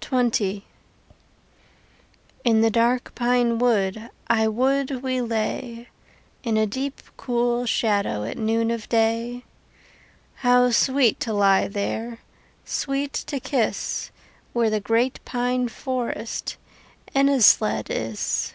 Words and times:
XX 0.00 0.62
In 2.44 2.60
the 2.60 2.70
dark 2.70 3.16
pine 3.16 3.58
wood 3.58 4.10
I 4.28 4.46
would 4.46 5.02
we 5.02 5.20
lay, 5.20 5.88
In 6.44 6.68
deep 6.68 7.02
cool 7.16 7.66
shadow 7.66 8.22
At 8.22 8.38
noon 8.38 8.70
of 8.70 8.88
day. 8.88 9.42
How 10.46 10.70
sweet 10.70 11.18
to 11.18 11.32
lie 11.32 11.66
there, 11.66 12.20
Sweet 12.64 13.12
to 13.12 13.40
kiss, 13.40 14.12
Where 14.52 14.70
the 14.70 14.78
great 14.78 15.18
pine 15.24 15.66
forest 15.66 16.56
Enaisled 17.12 17.90
is! 17.90 18.54